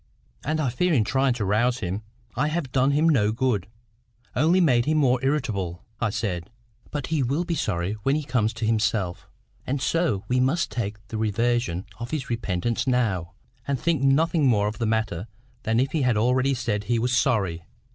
[0.43, 2.01] "And I fear in trying to rouse him,
[2.35, 6.49] I have done him no good,—only made him more irritable," I said.
[6.89, 9.27] "But he will be sorry when he comes to himself,
[9.67, 13.33] and so we must take the reversion of his repentance now,
[13.67, 15.27] and think nothing more of the matter
[15.61, 17.63] than if he had already said he was sorry.